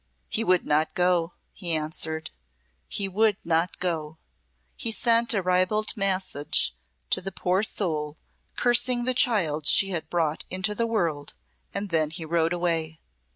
[0.29, 2.31] "He would not go," he answered;
[2.87, 4.17] "he would not go.
[4.75, 6.73] He sent a ribald message
[7.11, 8.17] to the poor soul
[8.55, 11.35] cursing the child she had brought into the world,
[11.71, 12.99] and then he rode away.